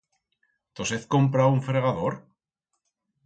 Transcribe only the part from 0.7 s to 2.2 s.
Tos hez comprau un fregador?